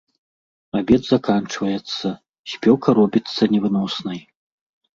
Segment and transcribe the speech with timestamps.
[0.79, 2.07] Абед заканчваецца,
[2.55, 4.19] спёка робіцца невыноснай.